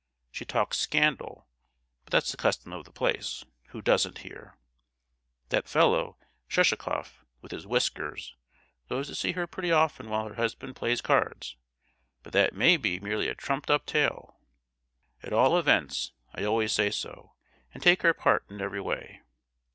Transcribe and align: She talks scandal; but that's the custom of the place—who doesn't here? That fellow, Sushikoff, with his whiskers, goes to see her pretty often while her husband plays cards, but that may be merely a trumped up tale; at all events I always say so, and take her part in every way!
She 0.31 0.45
talks 0.45 0.79
scandal; 0.79 1.47
but 2.05 2.11
that's 2.11 2.31
the 2.31 2.37
custom 2.37 2.73
of 2.73 2.85
the 2.85 2.91
place—who 2.91 3.83
doesn't 3.83 4.17
here? 4.25 4.57
That 5.49 5.67
fellow, 5.69 6.17
Sushikoff, 6.49 7.23
with 7.41 7.51
his 7.51 7.67
whiskers, 7.67 8.35
goes 8.89 9.05
to 9.09 9.13
see 9.13 9.33
her 9.33 9.45
pretty 9.45 9.71
often 9.71 10.09
while 10.09 10.27
her 10.27 10.33
husband 10.33 10.75
plays 10.75 11.01
cards, 11.01 11.55
but 12.23 12.33
that 12.33 12.55
may 12.55 12.77
be 12.77 12.99
merely 12.99 13.27
a 13.27 13.35
trumped 13.35 13.69
up 13.69 13.85
tale; 13.85 14.39
at 15.21 15.33
all 15.33 15.55
events 15.55 16.13
I 16.33 16.45
always 16.45 16.71
say 16.71 16.89
so, 16.89 17.35
and 17.71 17.83
take 17.83 18.01
her 18.01 18.15
part 18.15 18.49
in 18.49 18.59
every 18.59 18.81
way! 18.81 19.21